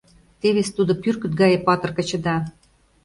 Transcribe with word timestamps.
Тевыс 0.39 0.69
тудо 0.77 0.93
пӱркыт 1.01 1.33
гае 1.41 1.57
патыр 1.65 1.91
качыда. 1.97 2.35